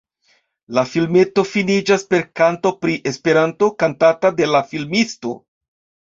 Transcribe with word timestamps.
La 0.75 0.83
filmeto 0.91 1.41
finiĝas 1.49 2.05
per 2.13 2.23
kanto 2.41 2.71
pri 2.85 2.95
Esperanto, 3.11 3.69
kantata 3.83 4.31
de 4.39 4.49
la 4.55 4.63
filmisto. 4.73 5.35